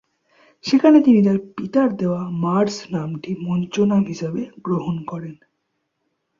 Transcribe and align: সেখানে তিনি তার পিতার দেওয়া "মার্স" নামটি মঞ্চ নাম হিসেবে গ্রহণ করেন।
সেখানে 0.65 0.97
তিনি 1.01 1.19
তার 1.23 1.37
পিতার 1.55 1.89
দেওয়া 1.95 2.21
"মার্স" 2.43 2.75
নামটি 2.91 3.31
মঞ্চ 3.41 3.75
নাম 3.81 4.03
হিসেবে 4.05 4.41
গ্রহণ 4.65 4.95
করেন। 5.05 5.35